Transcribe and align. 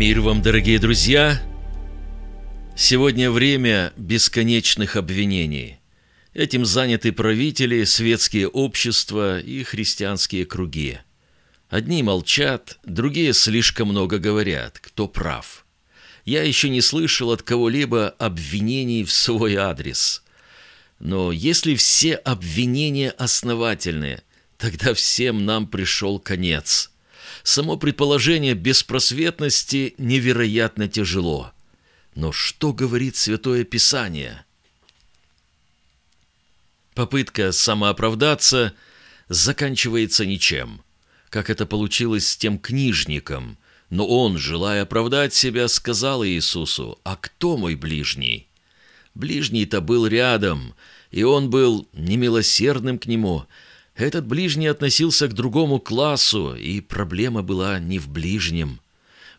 Мир 0.00 0.22
вам, 0.22 0.40
дорогие 0.40 0.78
друзья! 0.78 1.42
Сегодня 2.74 3.30
время 3.30 3.92
бесконечных 3.98 4.96
обвинений. 4.96 5.76
Этим 6.32 6.64
заняты 6.64 7.12
правители, 7.12 7.84
светские 7.84 8.48
общества 8.48 9.40
и 9.40 9.62
христианские 9.62 10.46
круги. 10.46 10.96
Одни 11.68 12.02
молчат, 12.02 12.78
другие 12.82 13.34
слишком 13.34 13.88
много 13.88 14.16
говорят, 14.16 14.78
кто 14.78 15.06
прав. 15.06 15.66
Я 16.24 16.44
еще 16.44 16.70
не 16.70 16.80
слышал 16.80 17.30
от 17.30 17.42
кого-либо 17.42 18.08
обвинений 18.18 19.04
в 19.04 19.12
свой 19.12 19.56
адрес. 19.56 20.22
Но 20.98 21.30
если 21.30 21.74
все 21.74 22.14
обвинения 22.14 23.10
основательные, 23.10 24.22
тогда 24.56 24.94
всем 24.94 25.44
нам 25.44 25.66
пришел 25.66 26.18
конец– 26.18 26.90
Само 27.42 27.76
предположение 27.76 28.54
беспросветности 28.54 29.94
невероятно 29.98 30.88
тяжело. 30.88 31.52
Но 32.14 32.32
что 32.32 32.72
говорит 32.72 33.16
Святое 33.16 33.64
Писание? 33.64 34.44
Попытка 36.94 37.52
самооправдаться 37.52 38.74
заканчивается 39.28 40.26
ничем, 40.26 40.82
как 41.30 41.48
это 41.48 41.64
получилось 41.64 42.28
с 42.28 42.36
тем 42.36 42.58
книжником. 42.58 43.56
Но 43.88 44.06
он, 44.06 44.38
желая 44.38 44.82
оправдать 44.82 45.34
себя, 45.34 45.66
сказал 45.66 46.24
Иисусу, 46.24 47.00
«А 47.02 47.16
кто 47.16 47.56
мой 47.56 47.74
ближний?» 47.74 48.46
Ближний-то 49.14 49.80
был 49.80 50.06
рядом, 50.06 50.74
и 51.10 51.24
он 51.24 51.50
был 51.50 51.88
немилосердным 51.92 52.98
к 52.98 53.06
нему– 53.06 53.46
этот 54.00 54.26
ближний 54.26 54.66
относился 54.66 55.28
к 55.28 55.34
другому 55.34 55.78
классу, 55.78 56.54
и 56.54 56.80
проблема 56.80 57.42
была 57.42 57.78
не 57.78 57.98
в 57.98 58.08
ближнем. 58.08 58.80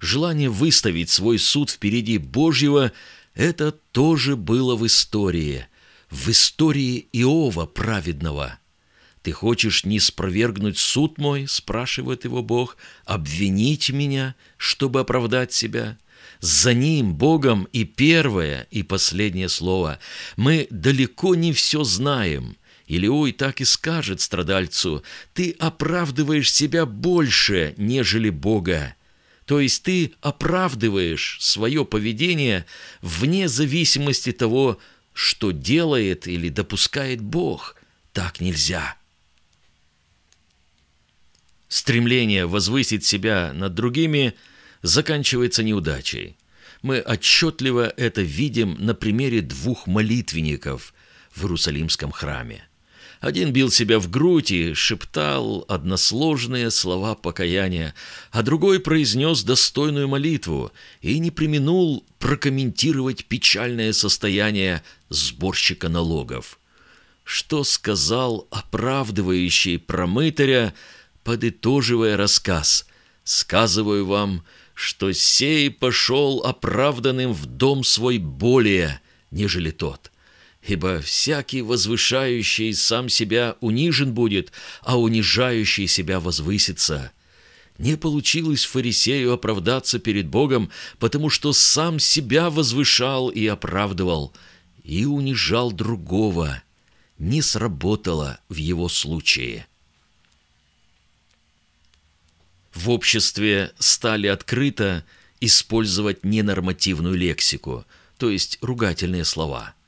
Желание 0.00 0.48
выставить 0.48 1.10
свой 1.10 1.38
суд 1.38 1.70
впереди 1.70 2.18
Божьего– 2.18 2.92
это 3.34 3.70
тоже 3.70 4.36
было 4.36 4.76
в 4.76 4.86
истории. 4.86 5.66
В 6.10 6.30
истории 6.30 7.08
Иова 7.12 7.66
праведного. 7.66 8.58
«Ты 9.22 9.32
хочешь 9.32 9.84
не 9.84 10.00
спровергнуть 10.00 10.78
суд 10.78 11.18
мой?»– 11.18 11.46
спрашивает 11.48 12.24
его 12.24 12.42
Бог. 12.42 12.76
«Обвинить 13.04 13.90
меня, 13.90 14.34
чтобы 14.56 15.00
оправдать 15.00 15.52
себя?» 15.52 15.98
За 16.40 16.72
ним, 16.72 17.14
Богом, 17.14 17.68
и 17.72 17.84
первое, 17.84 18.66
и 18.70 18.82
последнее 18.82 19.50
слово. 19.50 19.98
Мы 20.36 20.66
далеко 20.70 21.34
не 21.34 21.52
все 21.52 21.84
знаем– 21.84 22.56
Илиой 22.90 23.30
так 23.30 23.60
и 23.60 23.64
скажет 23.64 24.20
страдальцу, 24.20 25.04
«Ты 25.32 25.52
оправдываешь 25.60 26.52
себя 26.52 26.86
больше, 26.86 27.72
нежели 27.76 28.30
Бога». 28.30 28.96
То 29.46 29.60
есть 29.60 29.84
ты 29.84 30.12
оправдываешь 30.20 31.38
свое 31.40 31.84
поведение 31.84 32.66
вне 33.00 33.48
зависимости 33.48 34.32
того, 34.32 34.78
что 35.12 35.52
делает 35.52 36.26
или 36.26 36.48
допускает 36.48 37.20
Бог. 37.20 37.76
Так 38.12 38.40
нельзя. 38.40 38.96
Стремление 41.68 42.46
возвысить 42.46 43.04
себя 43.04 43.52
над 43.52 43.74
другими 43.74 44.34
заканчивается 44.82 45.62
неудачей. 45.62 46.36
Мы 46.82 47.00
отчетливо 47.00 47.92
это 47.96 48.22
видим 48.22 48.76
на 48.78 48.94
примере 48.94 49.42
двух 49.42 49.86
молитвенников 49.86 50.92
в 51.32 51.42
Иерусалимском 51.42 52.10
храме. 52.10 52.69
Один 53.20 53.52
бил 53.52 53.70
себя 53.70 53.98
в 53.98 54.08
грудь 54.08 54.50
и 54.50 54.72
шептал 54.72 55.66
односложные 55.68 56.70
слова 56.70 57.14
покаяния, 57.14 57.94
а 58.30 58.42
другой 58.42 58.80
произнес 58.80 59.42
достойную 59.42 60.08
молитву 60.08 60.72
и 61.02 61.18
не 61.18 61.30
применул 61.30 62.06
прокомментировать 62.18 63.26
печальное 63.26 63.92
состояние 63.92 64.82
сборщика 65.10 65.90
налогов. 65.90 66.58
Что 67.22 67.62
сказал 67.62 68.48
оправдывающий 68.50 69.78
промытаря, 69.78 70.74
подытоживая 71.22 72.16
рассказ? 72.16 72.86
«Сказываю 73.22 74.06
вам, 74.06 74.44
что 74.74 75.12
сей 75.12 75.70
пошел 75.70 76.42
оправданным 76.42 77.34
в 77.34 77.44
дом 77.44 77.84
свой 77.84 78.16
более, 78.16 79.02
нежели 79.30 79.70
тот» 79.70 80.10
ибо 80.62 81.00
всякий 81.00 81.62
возвышающий 81.62 82.74
сам 82.74 83.08
себя 83.08 83.56
унижен 83.60 84.12
будет, 84.12 84.52
а 84.82 84.98
унижающий 84.98 85.86
себя 85.86 86.20
возвысится. 86.20 87.12
Не 87.78 87.96
получилось 87.96 88.64
фарисею 88.64 89.32
оправдаться 89.32 89.98
перед 89.98 90.28
Богом, 90.28 90.70
потому 90.98 91.30
что 91.30 91.54
сам 91.54 91.98
себя 91.98 92.50
возвышал 92.50 93.30
и 93.30 93.46
оправдывал, 93.46 94.34
и 94.84 95.06
унижал 95.06 95.72
другого. 95.72 96.62
Не 97.18 97.40
сработало 97.40 98.38
в 98.48 98.56
его 98.56 98.88
случае. 98.88 99.66
В 102.74 102.90
обществе 102.90 103.72
стали 103.78 104.26
открыто 104.26 105.04
использовать 105.40 106.24
ненормативную 106.24 107.14
лексику, 107.14 107.86
то 108.18 108.28
есть 108.28 108.58
ругательные 108.60 109.24
слова– 109.24 109.74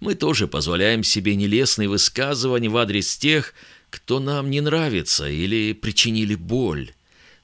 мы 0.00 0.14
тоже 0.14 0.48
позволяем 0.48 1.04
себе 1.04 1.36
нелестные 1.36 1.88
высказывания 1.88 2.70
в 2.70 2.76
адрес 2.76 3.16
тех, 3.16 3.54
кто 3.90 4.18
нам 4.18 4.50
не 4.50 4.60
нравится 4.60 5.28
или 5.28 5.72
причинили 5.74 6.34
боль. 6.34 6.92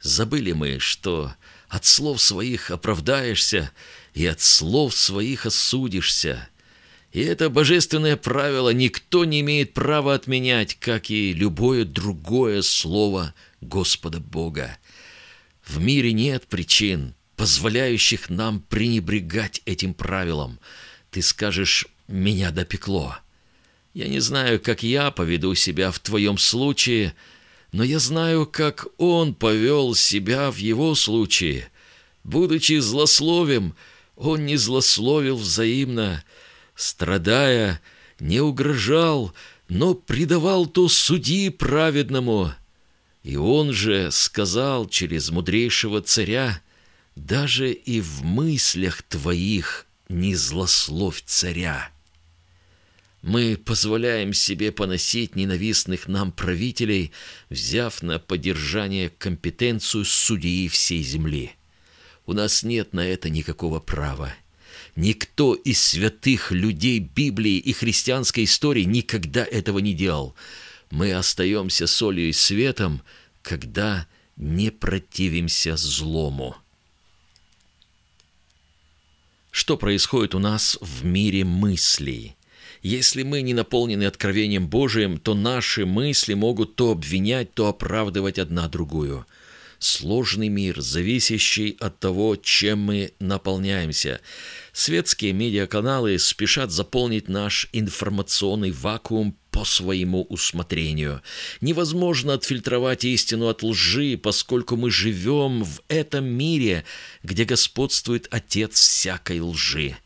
Забыли 0.00 0.52
мы, 0.52 0.78
что 0.78 1.34
от 1.68 1.84
слов 1.84 2.20
своих 2.20 2.70
оправдаешься 2.70 3.70
и 4.14 4.24
от 4.26 4.40
слов 4.40 4.94
своих 4.94 5.44
осудишься. 5.46 6.48
И 7.12 7.20
это 7.20 7.50
божественное 7.50 8.16
правило 8.16 8.70
никто 8.70 9.24
не 9.24 9.40
имеет 9.40 9.74
права 9.74 10.14
отменять, 10.14 10.76
как 10.78 11.10
и 11.10 11.32
любое 11.32 11.84
другое 11.84 12.62
слово 12.62 13.34
Господа 13.60 14.20
Бога. 14.20 14.76
В 15.64 15.80
мире 15.80 16.12
нет 16.12 16.46
причин, 16.46 17.14
позволяющих 17.36 18.30
нам 18.30 18.60
пренебрегать 18.60 19.62
этим 19.64 19.94
правилом. 19.94 20.60
Ты 21.10 21.22
скажешь 21.22 21.86
меня 22.08 22.50
допекло. 22.50 23.16
Я 23.94 24.08
не 24.08 24.20
знаю, 24.20 24.60
как 24.60 24.82
я 24.82 25.10
поведу 25.10 25.54
себя 25.54 25.90
в 25.90 25.98
твоем 25.98 26.38
случае, 26.38 27.14
но 27.72 27.82
я 27.82 27.98
знаю, 27.98 28.46
как 28.46 28.86
он 28.98 29.34
повел 29.34 29.94
себя 29.94 30.50
в 30.50 30.56
его 30.56 30.94
случае. 30.94 31.70
Будучи 32.24 32.78
злословим, 32.78 33.74
он 34.16 34.44
не 34.46 34.56
злословил 34.56 35.36
взаимно, 35.36 36.24
страдая, 36.74 37.80
не 38.20 38.40
угрожал, 38.40 39.32
но 39.68 39.94
предавал 39.94 40.66
то 40.66 40.88
судьи 40.88 41.48
праведному. 41.48 42.52
И 43.22 43.36
он 43.36 43.72
же 43.72 44.10
сказал 44.12 44.88
через 44.88 45.30
мудрейшего 45.30 46.00
царя, 46.00 46.62
«Даже 47.16 47.72
и 47.72 48.02
в 48.02 48.22
мыслях 48.22 49.02
твоих 49.02 49.86
не 50.08 50.34
злословь 50.34 51.22
царя». 51.24 51.95
Мы 53.22 53.56
позволяем 53.56 54.32
себе 54.32 54.70
поносить 54.70 55.36
ненавистных 55.36 56.06
нам 56.06 56.32
правителей, 56.32 57.12
взяв 57.50 58.02
на 58.02 58.18
поддержание 58.18 59.10
компетенцию 59.10 60.04
судьи 60.04 60.68
всей 60.68 61.02
земли. 61.02 61.52
У 62.26 62.32
нас 62.32 62.62
нет 62.62 62.92
на 62.92 63.06
это 63.06 63.30
никакого 63.30 63.80
права. 63.80 64.34
Никто 64.96 65.54
из 65.54 65.82
святых 65.82 66.52
людей 66.52 66.98
Библии 66.98 67.58
и 67.58 67.72
христианской 67.72 68.44
истории 68.44 68.82
никогда 68.82 69.44
этого 69.44 69.78
не 69.78 69.92
делал. 69.92 70.34
Мы 70.90 71.12
остаемся 71.12 71.86
солью 71.86 72.28
и 72.28 72.32
светом, 72.32 73.02
когда 73.42 74.06
не 74.36 74.70
противимся 74.70 75.76
злому. 75.76 76.56
Что 79.50 79.76
происходит 79.76 80.34
у 80.34 80.38
нас 80.38 80.78
в 80.80 81.04
мире 81.04 81.44
мыслей? 81.44 82.36
Если 82.82 83.22
мы 83.22 83.42
не 83.42 83.54
наполнены 83.54 84.04
откровением 84.04 84.68
Божиим, 84.68 85.18
то 85.18 85.34
наши 85.34 85.86
мысли 85.86 86.34
могут 86.34 86.76
то 86.76 86.92
обвинять, 86.92 87.54
то 87.54 87.68
оправдывать 87.68 88.38
одна 88.38 88.68
другую. 88.68 89.26
Сложный 89.78 90.48
мир, 90.48 90.80
зависящий 90.80 91.76
от 91.80 91.98
того, 91.98 92.36
чем 92.36 92.78
мы 92.80 93.12
наполняемся. 93.20 94.20
Светские 94.72 95.32
медиаканалы 95.32 96.18
спешат 96.18 96.70
заполнить 96.70 97.28
наш 97.28 97.68
информационный 97.72 98.70
вакуум 98.70 99.36
по 99.50 99.64
своему 99.64 100.22
усмотрению. 100.24 101.22
Невозможно 101.60 102.34
отфильтровать 102.34 103.04
истину 103.04 103.48
от 103.48 103.62
лжи, 103.62 104.18
поскольку 104.22 104.76
мы 104.76 104.90
живем 104.90 105.64
в 105.64 105.80
этом 105.88 106.26
мире, 106.26 106.84
где 107.22 107.44
господствует 107.44 108.28
отец 108.30 108.78
всякой 108.78 109.40
лжи. 109.40 109.96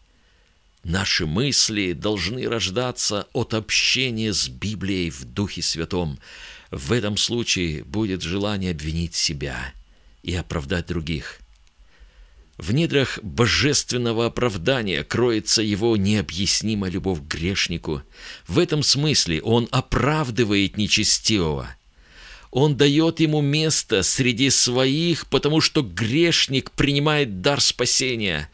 Наши 0.82 1.26
мысли 1.26 1.92
должны 1.92 2.48
рождаться 2.48 3.28
от 3.32 3.52
общения 3.52 4.32
с 4.32 4.48
Библией 4.48 5.10
в 5.10 5.24
Духе 5.24 5.62
Святом. 5.62 6.18
В 6.70 6.92
этом 6.92 7.16
случае 7.16 7.84
будет 7.84 8.22
желание 8.22 8.70
обвинить 8.70 9.14
себя 9.14 9.74
и 10.22 10.34
оправдать 10.34 10.86
других. 10.86 11.40
В 12.56 12.72
недрах 12.72 13.18
божественного 13.22 14.26
оправдания 14.26 15.02
кроется 15.02 15.62
его 15.62 15.96
необъяснимая 15.96 16.90
любовь 16.90 17.20
к 17.20 17.24
грешнику. 17.24 18.02
В 18.46 18.58
этом 18.58 18.82
смысле 18.82 19.40
он 19.42 19.66
оправдывает 19.70 20.76
нечестивого. 20.76 21.74
Он 22.50 22.76
дает 22.76 23.20
ему 23.20 23.40
место 23.40 24.02
среди 24.02 24.50
своих, 24.50 25.26
потому 25.28 25.60
что 25.60 25.82
грешник 25.82 26.70
принимает 26.72 27.40
дар 27.40 27.60
спасения. 27.60 28.50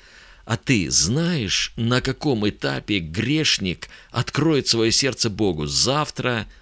А 0.47 0.57
ты 0.57 0.91
знаешь, 0.91 1.73
на 1.77 2.01
каком 2.01 2.49
этапе 2.49 3.01
грешник 3.01 3.89
откроет 4.11 4.69
свое 4.69 4.93
сердце 4.93 5.29
Богу? 5.29 5.67
Завтра– 5.67 6.47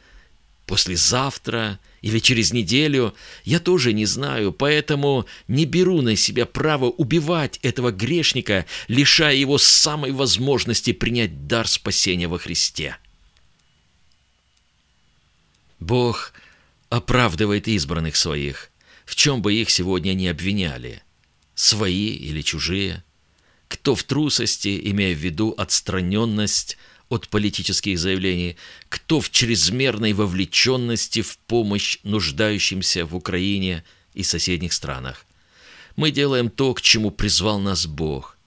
послезавтра 0.67 1.79
или 2.01 2.19
через 2.19 2.53
неделю, 2.53 3.15
я 3.45 3.61
тоже 3.61 3.93
не 3.93 4.07
знаю, 4.07 4.53
поэтому 4.53 5.27
не 5.49 5.67
беру 5.67 6.01
на 6.01 6.17
себя 6.17 6.47
право 6.47 6.87
убивать 6.87 7.59
этого 7.63 7.93
грешника, 7.93 8.67
лишая 8.89 9.35
его 9.35 9.59
самой 9.59 10.13
возможности 10.13 10.93
принять 10.93 11.47
дар 11.47 11.69
спасения 11.69 12.29
во 12.29 12.39
Христе. 12.39 12.97
Бог 15.81 16.33
оправдывает 16.89 17.69
избранных 17.69 18.17
своих, 18.17 18.71
в 19.05 19.15
чем 19.15 19.43
бы 19.43 19.53
их 19.53 19.69
сегодня 19.69 20.15
не 20.15 20.29
обвиняли, 20.29 21.03
свои 21.55 22.09
или 22.15 22.41
чужие, 22.41 23.05
кто 23.75 23.97
в 23.97 24.05
трусости, 24.05 24.81
имея 24.85 25.17
в 25.17 25.19
виду 25.19 25.53
отстраненность, 25.59 26.79
от 27.09 27.29
политических 27.29 27.99
заявлений, 27.99 28.57
кто 28.89 29.21
в 29.21 29.31
чрезмерной 29.31 30.13
вовлеченности 30.13 31.23
в 31.23 31.39
помощь 31.39 31.99
нуждающимся 32.05 33.05
в 33.05 33.17
Украине 33.17 33.83
и 34.15 34.23
соседних 34.23 34.73
странах. 34.73 35.27
Мы 35.97 36.13
делаем 36.13 36.51
то, 36.51 36.73
к 36.73 36.83
чему 36.83 37.11
призвал 37.11 37.59
нас 37.59 37.87
Бог. 37.87 38.39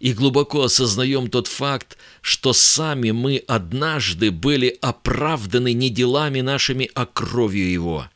И 0.00 0.14
глубоко 0.14 0.62
осознаем 0.62 1.28
тот 1.28 1.48
факт, 1.48 1.98
что 2.22 2.54
сами 2.54 3.10
мы 3.10 3.44
однажды 3.46 4.30
были 4.30 4.78
оправданы 4.80 5.74
не 5.74 5.90
делами 5.90 6.40
нашими, 6.40 6.90
а 6.94 7.04
кровью 7.04 7.70
Его. 7.70 8.08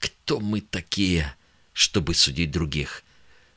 Кто 0.00 0.40
мы 0.40 0.60
такие, 0.60 1.36
чтобы 1.72 2.14
судить 2.14 2.50
других? 2.50 3.04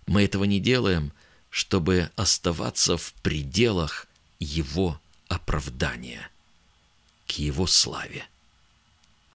Мы 0.06 0.24
этого 0.24 0.44
не 0.44 0.60
делаем, 0.60 1.14
чтобы 1.52 2.10
оставаться 2.16 2.98
в 2.98 3.14
пределах 3.22 4.08
Его 4.40 5.00
оправдания 5.28 6.32
к 7.28 7.34
Его 7.34 7.68
славе. 7.68 8.26